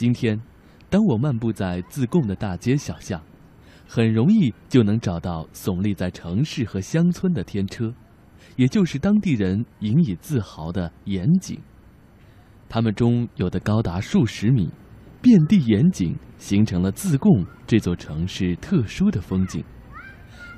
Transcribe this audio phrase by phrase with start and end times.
[0.00, 0.40] 今天，
[0.88, 3.20] 当我漫步在自贡的大街小巷，
[3.86, 7.92] 很容易就能找到耸立在城市和乡村的天车，
[8.56, 11.60] 也就是当地人引以自豪的盐井。
[12.66, 14.70] 它们中有的高达数十米，
[15.20, 19.62] 遍地盐井，形成了自贡这座城市特殊的风景。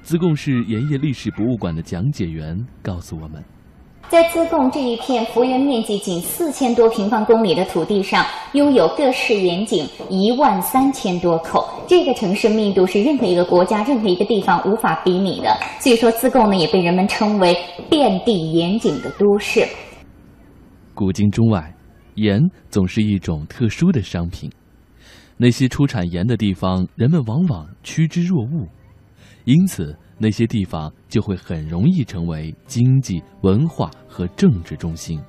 [0.02, 3.42] 自贡市盐业历史博物馆的讲解员告诉我们。
[4.12, 8.22] 在自贡这一片幅员面积仅四千多平方公里的土地上，
[8.52, 11.66] 拥有各式盐井一万三千多口。
[11.88, 15.48] 这个城市密度是任何一个国家、任何一个地方无法比拟的。
[15.80, 17.56] 所以说，自贡呢也被人们称为
[17.88, 19.66] 遍地盐井的都市。
[20.92, 21.74] 古今中外，
[22.16, 24.52] 盐总是一种特殊的商品。
[25.38, 28.68] 那些出产盐的地方，人们往往趋之若鹜，
[29.46, 29.96] 因此。
[30.22, 35.20] 那些地方就会很容易成为经济、文化和政治中心。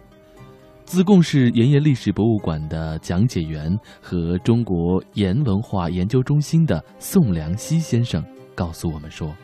[0.85, 9.36] 自贡市盐业历史博物馆的讲解员和中国盐文化研究中心的宋良熙先生告诉我们说。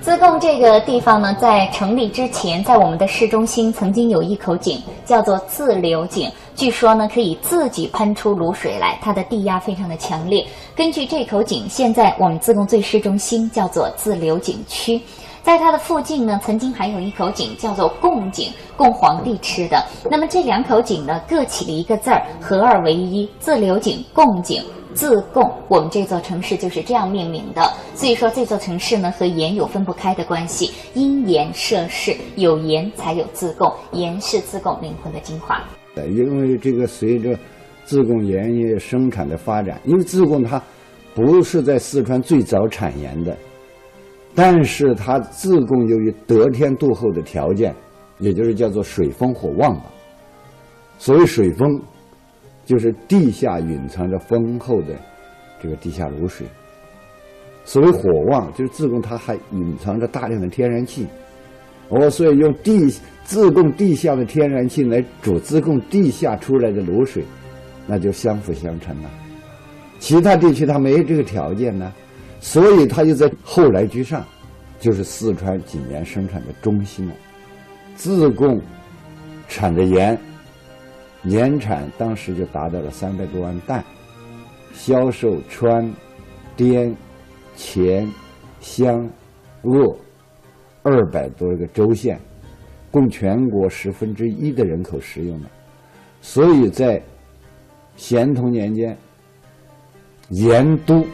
[0.00, 6.30] 自贡这个地方呢，在成立之前，在我们的市中心曾经有一口井，叫做自流井。
[6.54, 10.46] 据说呢，可以自己喷出卤水来，它的地压非常的强烈。
[10.74, 15.00] 根据这口井，现在我们自贡最市中心叫做自流井区。
[15.42, 19.82] 在它的附近呢，曾经还有一口井，叫做贡井，供皇帝吃的。
[20.10, 24.62] 那么这两口井呢，各起了一个字儿，合二为一，自流井、贡井。
[24.94, 27.62] 自贡，我们这座城市就是这样命名的。
[27.94, 30.72] 所以说，这座城市呢和盐有分不开的关系。
[30.94, 35.62] 因盐设市，有盐才有自贡，盐是自贡灵魂的精华。
[35.94, 37.38] 因为这个随着
[37.84, 40.60] 自贡盐业生产的发展，因为自贡它
[41.14, 43.36] 不是在四川最早产盐的，
[44.38, 47.74] 但是它自贡由于得天独厚的条件，
[48.20, 49.86] 也就是叫做水丰火旺吧。
[50.98, 51.82] 所谓水丰。
[52.68, 54.94] 就是地下蕴藏着丰厚的
[55.58, 56.46] 这个地下卤水。
[57.64, 61.06] 所谓火旺，就是自贡它还蕴藏着大量的天然气。
[61.88, 62.94] 哦，所以用地
[63.24, 67.24] 自贡地下的天然气来煮自贡地下出来的卤水，
[67.86, 69.08] 那就相辅相成了。
[69.98, 71.90] 其他地区它没这个条件呢，
[72.40, 74.24] 所以它就在后来居上，
[74.78, 77.14] 就是四川井盐生产的中心了。
[77.94, 78.60] 自贡
[79.48, 80.18] 产的盐。
[81.20, 83.84] 年产当时就达到了三百多万担，
[84.72, 85.92] 销售川、
[86.56, 86.96] 滇、
[87.56, 88.08] 黔、
[88.60, 89.10] 湘、
[89.62, 89.98] 鄂
[90.84, 92.18] 二百多个州县，
[92.92, 95.50] 供全国十分之一的人口食用的。
[96.20, 97.02] 所以在
[97.96, 98.96] 咸同年间，
[100.30, 101.04] 盐都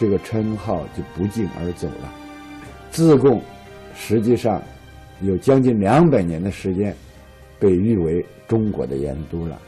[0.00, 2.10] 这个称号就不胫而走了。
[2.90, 3.40] 自贡
[3.94, 4.60] 实际上
[5.20, 6.96] 有将近两百年的时间。
[7.60, 9.60] 被誉为中国的盐都了。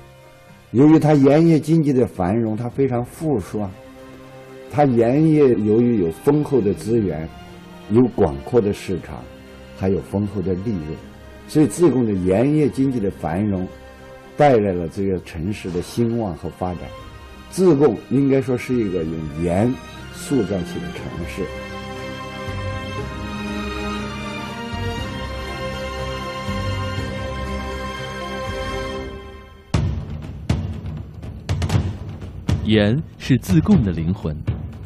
[0.71, 3.63] 由于它盐业经济的繁荣，它非常富庶。
[4.71, 7.29] 它盐业由于有丰厚的资源，
[7.91, 9.23] 有广阔的市场，
[9.77, 10.97] 还有丰厚的利润，
[11.47, 13.69] 所以自贡的盐业经济的繁荣，
[14.39, 16.85] 带来了这个城市的兴旺和发展。
[17.51, 19.71] 自贡应该说是一个有盐
[20.15, 21.45] 塑造起的城市。
[32.65, 34.35] 盐是自贡的灵魂，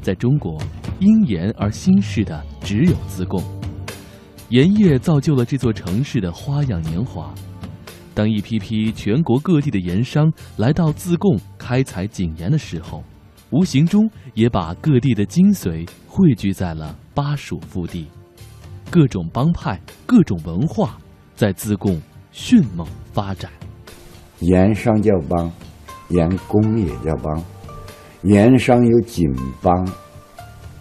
[0.01, 0.61] 在中国，
[0.99, 3.43] 因盐而兴市的只有自贡。
[4.49, 7.33] 盐业造就了这座城市的花样年华。
[8.15, 13.05] 当一批批全国各地的盐商来到自贡开采井盐的时候，
[13.57, 18.07] 无形中也把各地的精髓汇聚在了巴蜀腹地。
[18.91, 20.99] 各种帮派、各种文化
[21.35, 21.99] 在自贡
[22.33, 23.51] 迅猛发展。
[24.41, 25.51] 盐商叫帮，
[26.11, 27.43] 盐工也叫帮。
[28.25, 29.25] 盐商有井
[29.63, 29.89] 帮、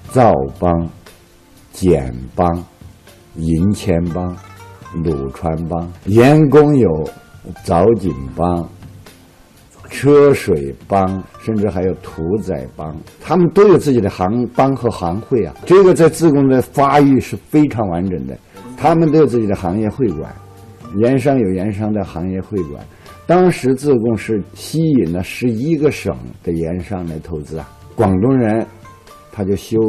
[0.09, 0.69] 造帮、
[1.71, 2.45] 简帮、
[3.35, 4.35] 银钱帮、
[5.01, 6.89] 鲁川帮；盐工有
[7.63, 8.69] 凿井帮、
[9.95, 12.93] 车水帮，甚至还有屠宰帮。
[13.21, 15.55] 他们都有自己的行帮和行会啊。
[15.65, 18.37] 这个在自贡的发育是非常完整的，
[18.75, 20.35] 他们都有自己的行业会馆，
[20.97, 22.83] 盐商有盐商的行业会馆。
[23.25, 28.67] 当时自贡是吸引了十一个省的盐商来投资啊，广东人
[29.31, 29.79] 他就修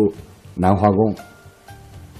[0.54, 1.14] 南华宫，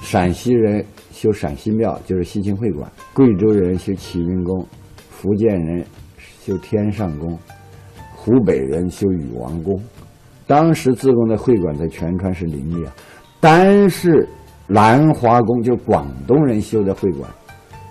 [0.03, 4.67] 陕西人修陕西庙，就是西秦会馆；贵州人修启云宫，
[5.09, 5.87] 福建人
[6.45, 7.39] 修天上宫，
[8.27, 9.81] 湖北人修禹王宫。
[10.49, 12.93] 当时自贡的会馆在全川是林立啊，
[13.39, 14.29] 单是
[14.67, 17.31] 南华宫就广东人修的会馆，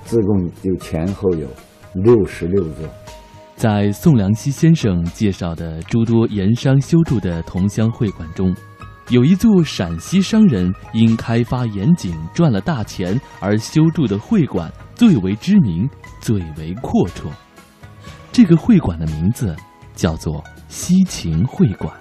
[0.04, 1.48] 自贡就前后有
[1.94, 2.86] 六十六座。
[3.56, 8.54] 在宋良熙先生介绍的诸多盐商修筑的同乡会馆中，
[9.08, 15.90] 有一座陕西商人因开发盐井赚了大钱而修筑的会馆最为知名，
[16.20, 17.30] 最为阔绰。
[18.34, 19.56] 这个会馆的名字
[19.96, 21.92] 叫做西秦会馆。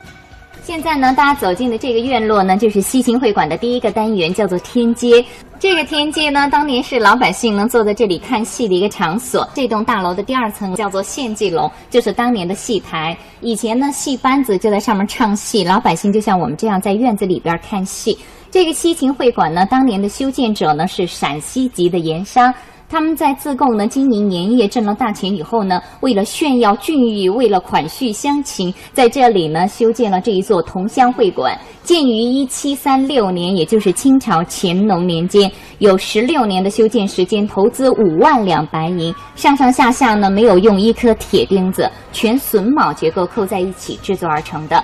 [0.62, 5.22] 现在呢，大家走进的这个院落呢，就是西秦会馆的第一个单元，叫做天街。
[5.60, 9.46] 这个天街呢，当年是老百姓能坐在这里看戏的一个场所。
[9.54, 13.14] 这栋大楼的第二层叫做献祭楼，就是当年的戏台。
[13.42, 18.18] 以前呢，戏班子就在上面唱戏，老百姓就像我们这样在院子里边看戏。
[18.50, 22.52] 这个西秦会馆呢，当年的修建者呢是陕西籍的盐商。
[22.94, 31.58] 他们在自贡呢经营盐业挣了大钱以后呢，为了炫耀俊誉，为了款续乡情，在这里呢修建了这一座同乡会馆。
[31.82, 35.50] 建于一七三六年，也就是清朝乾隆年间，
[35.80, 44.80] 有十六年的修建时间，投资五万两白银，上上下下呢没有用一颗铁钉子，全榫卯结构扣在一起制作而成的。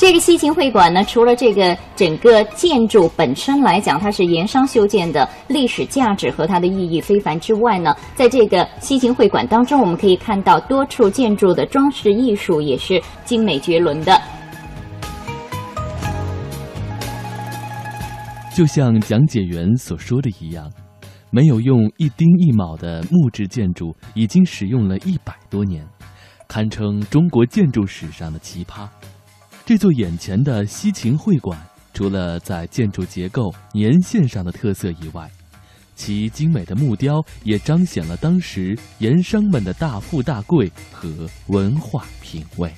[0.00, 14.18] 这个西秦会馆呢，除了这个整个建筑本身来讲，它是盐商修建的，历史价值和它的意义非凡之外呢，在这个西秦会馆当中，我们可以看到多处建筑的装饰艺术也是精美绝伦的。
[18.54, 20.72] 就像讲解员所说的一样，
[21.28, 25.86] 没有用一丁一卯的木质建筑已经使用了一百多年，
[26.48, 28.88] 堪称中国建筑史上的奇葩。
[29.64, 31.56] 这座眼前的西秦会馆，
[31.94, 35.30] 除了在建筑结构、年限上的特色以外，
[35.94, 41.08] 其精美的木雕也彰显了当时盐商们的大富大贵和
[41.48, 42.72] 文化品味。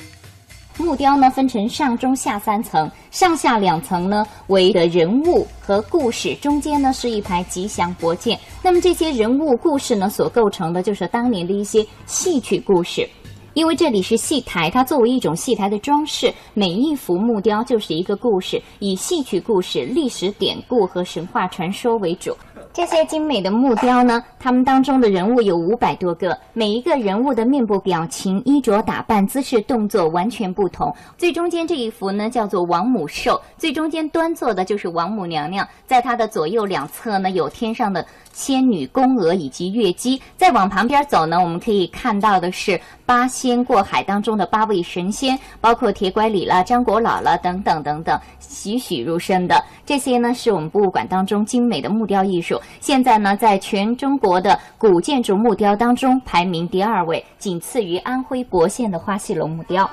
[0.78, 8.38] 木雕呢分成上中下三层，上下两层呢为的人物和故事，中间呢是一排吉祥博剑。
[8.62, 13.08] 那么这些人物故事呢所构成的，就是当年的一些戏曲故事。
[13.54, 22.34] 因为这里是戏台，它作为一种戏台的装饰，每一幅木雕就是一个故事，以戏曲故事、历史典故和神话传说为主。
[22.74, 30.94] 这些精美的木雕呢，它们当中的人物有五百多个，每一个人物的面部表情、衣着打扮、姿势动作完全不同。
[31.18, 38.04] 最中间这一幅呢，叫做王母寿，最中间端坐的就是王母娘娘，在她的左右两侧呢，有天上的。
[38.34, 52.58] 仙女、宫娥以及月姬，再往旁边走呢，我们可以看到的是八仙过海当中的八位神仙，包括铁拐李了、张果老了等等等等，栩栩如生的这些呢，是我们博物馆当中精美的木雕艺术。
[52.80, 59.88] 现在呢，在全中国的古建筑木雕当中排名第二位，仅次于安徽亳县的花戏楼木雕。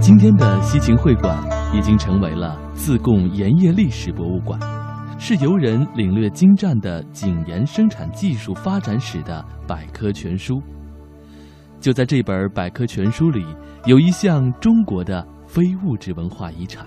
[0.00, 1.38] 今天的西秦会馆
[1.72, 4.58] 已经成为了自贡盐业历史博物馆，
[5.18, 10.60] 是游人领略精湛的井盐生产技术发展史的百科全书。
[11.80, 13.44] 就在这本百科全书里，
[13.86, 16.86] 有一项中国的非物质文化遗产，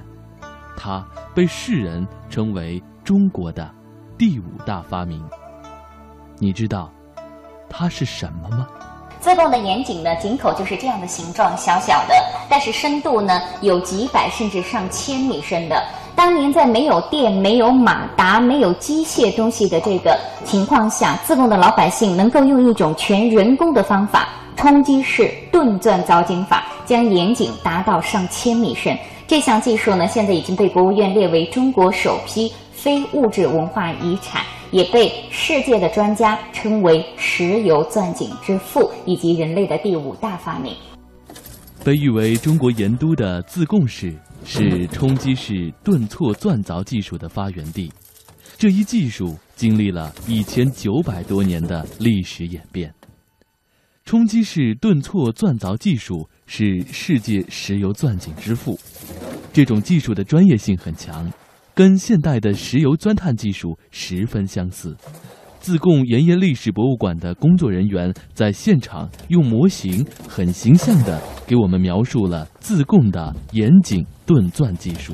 [0.78, 3.70] 它被世人称为中国的
[4.18, 5.24] 第五大发明。
[6.38, 6.92] 你知道
[7.70, 8.68] 它是什么吗？
[9.22, 12.14] 自贡的盐井呢，井口就是这样的形状，小小的，
[12.48, 15.84] 但是深度呢有几百甚至上千米深的。
[16.16, 28.96] 当年在没有电、没有马达、没有机械东西的这个情况下，自贡的老百姓能够用一种全人工的方法——冲击式顿钻凿井法，将盐井达到上千米深。
[29.28, 34.44] 这项技术呢，现在已经被国务院列为中国首批非物质文化遗产。
[34.72, 40.74] 也被世界的专家称为石油钻井之父，以及人类的第五大发明。
[41.82, 44.14] 被誉为中国盐都的自贡市，
[44.44, 47.90] 是冲击式顿挫钻凿技术的发源地。
[48.58, 52.94] 这一技术经历了一千九百多年的历史演变。
[54.04, 58.78] 冲击式顿挫钻凿技术是世界石油钻井之父，
[59.56, 61.32] 这种技术的专业性很强。
[61.74, 64.94] 跟现代的石油钻探技术十分相似。
[65.62, 75.14] 自贡盐业历史博物馆的工作人员在现场用模型很形象地给我们描述了自贡的盐井炖钻技术。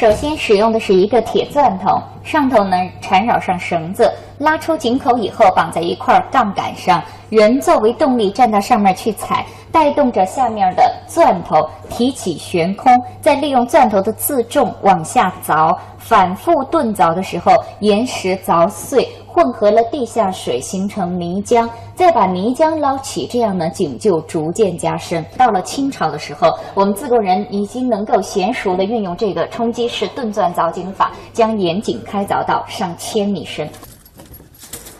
[0.00, 9.44] 首先使用的是一个铁钻头，上头呢缠绕上绳子，拉出井口以后绑在一块杠杆上，人作为动力站到上面去踩。
[9.70, 12.90] 带动着下面的钻头提起悬空，
[13.20, 25.24] 再利用钻头的自重往下凿，反复钝凿的时候，岩石凿碎混合了地下水，形成泥浆，再把泥浆捞起，这样呢井就逐渐加深。
[25.38, 33.68] 到了清朝的时候，我们自贡人已经能够娴熟地运用这个冲击式顿钻凿井法，将盐井开凿到上千米深。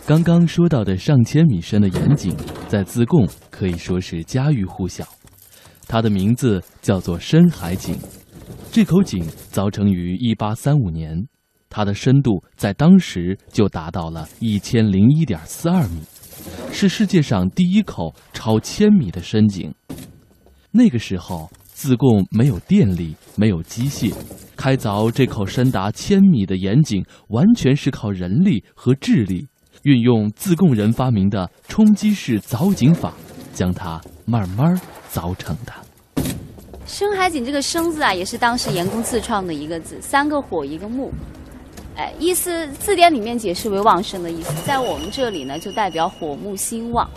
[0.05, 2.35] 刚刚说到的上千米深的盐井，
[2.67, 5.03] 在自贡可以说是家喻户晓。
[5.87, 7.97] 它的名字叫做深海井。
[8.71, 11.13] 这口井凿成于一八三五年，
[11.71, 16.01] 它的深度在当时就达到了一千零一点四二米，
[16.71, 19.73] 是世界上第一口超千米的深井。
[20.69, 24.13] 那个时候，自贡没有电力，没有机械，
[24.55, 29.47] 开凿这口深达千米的盐井，完全是靠人力和智力。
[29.83, 33.13] 运用自贡人发明的冲击式凿井法，
[33.51, 34.79] 将它慢慢
[35.11, 35.73] 凿成的。
[36.85, 41.11] 深海井这个“生”字啊，也是当时盐工自创的一个字，三个火一个木，
[42.01, 47.07] 哎，意思字典里面解释为旺盛的意思，在我们这里呢，就代表火木兴旺。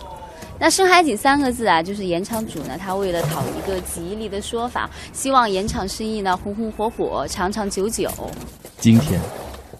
[0.59, 8.07] 那深海井三个字啊，就是盐场主呢，他为了讨一个吉利的说法，希望盐场生意呢红红火火，长长久久。
[8.77, 9.19] 今天。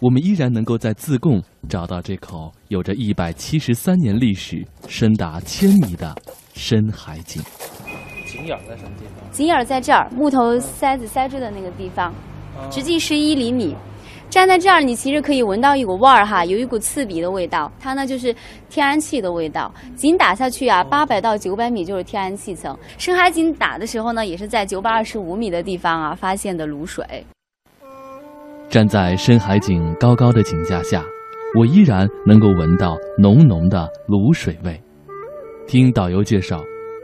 [0.02, 6.14] 我们依然能够在自贡找到这口有着一百七十三年历史、深达千米的
[6.54, 7.42] 深海井。
[8.28, 9.32] 井眼在什么地方？
[9.32, 12.14] 井眼在这儿，木头塞子塞住的那个地方，
[12.70, 13.74] 直径十一厘米。
[14.30, 18.36] 站在这儿，你其实可以闻到一股味儿哈，有一股刺鼻的味道，它呢就是
[18.70, 19.74] 天然气的味道。
[19.96, 22.78] 井打下去啊，八百到九百米就是天然气层。
[22.98, 27.06] 深海井打的时候呢，也是在九百二十五米的地方啊发现的卤水。
[28.68, 31.02] 站在深海井高高的井架下，
[31.58, 34.82] 我依然能够闻到浓浓的卤水味。
[35.66, 36.62] 听导游介绍，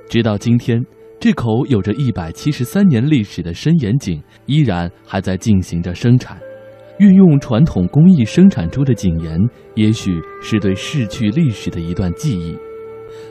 [0.10, 0.84] 直到今天，
[1.18, 6.38] 这口有着一百七十三年历史的深盐井依然还在进行着生产。
[7.01, 9.36] 运用传统工艺生产出的井盐，
[9.74, 12.55] 也许是对逝去历史的一段记忆。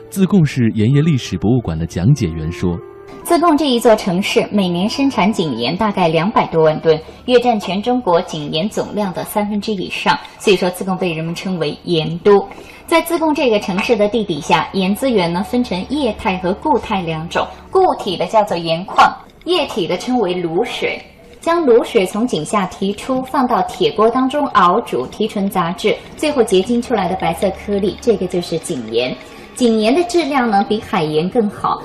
[0.09, 2.77] 自贡市盐业历史博物馆的讲解员说。
[3.23, 10.19] 自贡这一座城市每年生产井盐大概两百多万吨，约占全中国井盐总量的三分之以上。
[10.37, 12.45] 所以说，自贡被人们称为盐都。
[12.87, 17.47] 在自贡这个城市的地底下，盐资源呢分成液态和固态两种。
[17.71, 19.09] 固体的叫做盐矿，
[19.45, 21.01] 液体的称为卤水。
[21.41, 29.17] 将卤水从井下提出，放到铁锅当中熬煮，提纯杂质，最后结晶出来的白色颗粒，这个就是井盐。
[29.55, 31.81] 井盐的质量呢比海盐更好。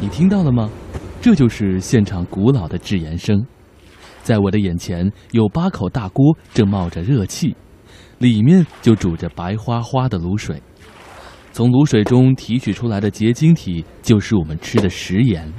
[0.00, 0.70] 你听到了吗？
[1.28, 3.44] 这就是现场古老的制盐声。
[4.22, 7.54] 在我的眼前，有八口大锅正冒着热气，
[8.16, 10.62] 里面就煮着白花花的卤水。
[11.52, 15.52] 从卤水中提取出来的结晶体，就是我们吃的食盐。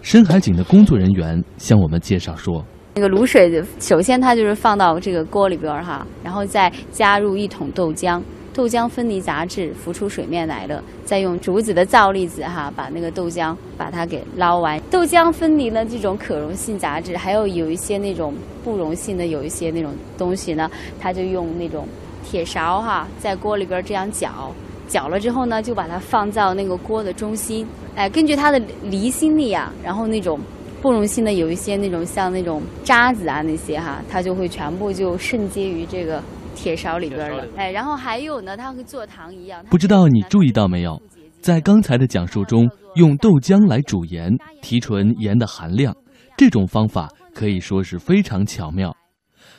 [0.00, 2.64] 深海井的工作人员向我们介绍说
[2.96, 8.22] ：“那个卤水，首先它就是放到这个锅里边儿哈，然后再加入一桶豆浆。”
[8.54, 14.78] 豆浆分离杂质浮出水面来了，再用竹子的造粒子哈，把那个豆浆把它给捞完。
[14.90, 21.88] 豆浆分离了这种可溶性杂质，还有有一些那种不溶性的，有一些那种东西呢，它就用那种
[22.22, 24.52] 铁勺哈，在锅里边这样搅，
[24.86, 27.66] 搅了之后呢，就把它放到那个锅的中心。
[27.94, 30.38] 哎，根据它的离心力啊，然后那种
[30.82, 36.22] 不溶性的有一些那种像那种渣子啊那些哈，它就会全部就渗接于这个。
[36.62, 39.64] 铁勺里边的，哎，然后还有呢，它和做糖一样。
[39.68, 40.96] 不知道你注意到没有，
[41.40, 45.92] 在刚才的讲述中，用豆浆来煮盐，提纯盐的含量，
[46.36, 48.94] 这种方法可以说是非常巧妙。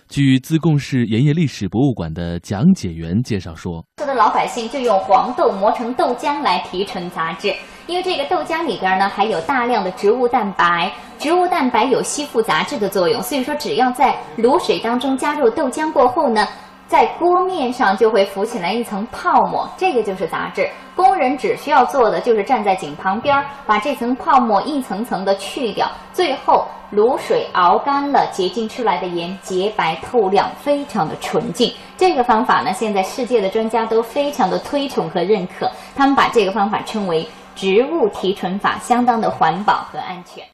[0.08, 7.54] 据自贡市盐业历史博物馆的讲解员介绍说，说的老百姓就用黄豆磨成豆浆来提纯杂质，
[7.86, 16.48] 因为这个豆浆里边呢含有大量的植物蛋白，植物蛋白有吸附杂质的作用，所以说只要在卤水当中加入豆浆过后呢。
[16.88, 20.70] 在锅面上就会浮起来一层泡沫，这个就是杂质。
[20.96, 31.74] 工人只需要做的就是站在井旁边，把这层泡沫一层层的去掉，最后卤水熬干了，结晶出来的盐洁白透亮，非常的纯净。
[31.98, 40.53] 这个方法呢，现在世界的专家都非常的推崇和认可，他们把这个方法称为植物提纯法，相当的环保和安全。